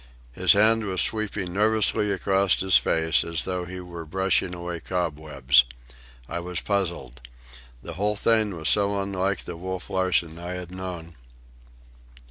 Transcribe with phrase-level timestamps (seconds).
[0.33, 5.63] His hand was sweeping nervously across his face, as though he were brushing away cobwebs.
[6.27, 7.21] I was puzzled.
[7.83, 11.17] The whole thing was so unlike the Wolf Larsen I had known.